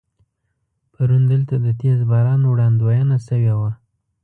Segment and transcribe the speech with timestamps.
[0.93, 3.71] پرون دلته د تیز باران وړاندوينه شوې وه.